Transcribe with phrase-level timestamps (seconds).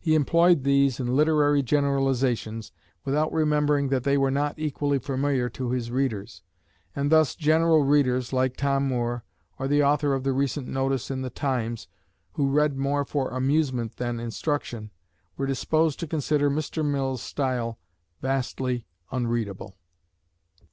[0.00, 2.70] He employed these in literary generalizations,
[3.04, 6.44] without remembering that they were not equally familiar to his readers;
[6.94, 9.24] and thus general readers, like Tom Moore,
[9.58, 11.88] or the author of the recent notice in "The Times,"
[12.34, 14.92] who read more for amusement than instruction,
[15.36, 16.84] were disposed to consider Mr.
[16.84, 17.80] Mill's style
[18.20, 19.74] "vastly unreadable."